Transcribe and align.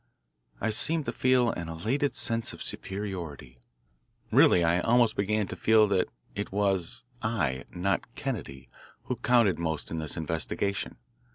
I 0.59 0.71
seemed 0.71 1.05
to 1.05 1.11
feel 1.11 1.51
an 1.51 1.69
elated 1.69 2.15
sense 2.15 2.53
of 2.53 2.63
superiority 2.63 3.59
really 4.31 4.63
I 4.63 4.79
almost 4.79 5.15
began 5.15 5.45
to 5.49 5.55
feel 5.55 5.87
that 5.89 6.07
it 6.33 6.51
was 6.51 7.03
I, 7.21 7.65
not 7.69 8.15
Kennedy, 8.15 8.67
who 9.03 9.17
counted 9.17 9.59
most 9.59 9.91
in 9.91 9.99
this 9.99 10.17
investigation. 10.17 10.95